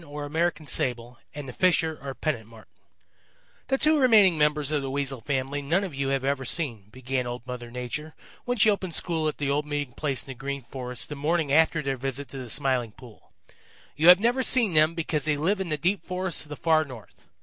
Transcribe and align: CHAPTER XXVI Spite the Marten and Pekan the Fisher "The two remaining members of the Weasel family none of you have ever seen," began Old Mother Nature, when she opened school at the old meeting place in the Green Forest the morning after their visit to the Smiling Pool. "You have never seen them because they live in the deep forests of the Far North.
CHAPTER 0.01 0.09
XXVI 0.15 0.17
Spite 0.17 0.25
the 0.25 0.33
Marten 0.33 0.57
and 0.57 1.45
Pekan 1.45 1.45
the 1.45 1.53
Fisher 2.33 2.65
"The 3.67 3.77
two 3.77 3.99
remaining 3.99 4.35
members 4.35 4.71
of 4.71 4.81
the 4.81 4.89
Weasel 4.89 5.21
family 5.21 5.61
none 5.61 5.83
of 5.83 5.93
you 5.93 6.07
have 6.07 6.23
ever 6.23 6.43
seen," 6.43 6.87
began 6.91 7.27
Old 7.27 7.45
Mother 7.45 7.69
Nature, 7.69 8.15
when 8.45 8.57
she 8.57 8.71
opened 8.71 8.95
school 8.95 9.27
at 9.27 9.37
the 9.37 9.51
old 9.51 9.67
meeting 9.67 9.93
place 9.93 10.23
in 10.23 10.29
the 10.31 10.33
Green 10.33 10.63
Forest 10.63 11.09
the 11.09 11.15
morning 11.15 11.53
after 11.53 11.83
their 11.83 11.97
visit 11.97 12.29
to 12.29 12.39
the 12.39 12.49
Smiling 12.49 12.93
Pool. 12.93 13.31
"You 13.95 14.07
have 14.07 14.19
never 14.19 14.41
seen 14.41 14.73
them 14.73 14.95
because 14.95 15.25
they 15.25 15.37
live 15.37 15.61
in 15.61 15.69
the 15.69 15.77
deep 15.77 16.03
forests 16.03 16.41
of 16.41 16.49
the 16.49 16.55
Far 16.55 16.83
North. 16.83 17.27